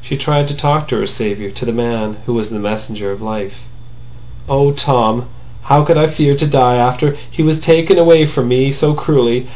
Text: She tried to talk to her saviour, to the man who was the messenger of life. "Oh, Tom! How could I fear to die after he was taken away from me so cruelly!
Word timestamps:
She 0.00 0.16
tried 0.16 0.46
to 0.46 0.54
talk 0.54 0.86
to 0.86 0.96
her 1.00 1.06
saviour, 1.08 1.50
to 1.50 1.64
the 1.64 1.72
man 1.72 2.18
who 2.26 2.34
was 2.34 2.48
the 2.50 2.60
messenger 2.60 3.10
of 3.10 3.20
life. 3.20 3.62
"Oh, 4.48 4.70
Tom! 4.70 5.24
How 5.62 5.82
could 5.82 5.96
I 5.98 6.06
fear 6.06 6.36
to 6.36 6.46
die 6.46 6.76
after 6.76 7.16
he 7.28 7.42
was 7.42 7.58
taken 7.58 7.98
away 7.98 8.24
from 8.24 8.46
me 8.46 8.70
so 8.70 8.94
cruelly! 8.94 9.48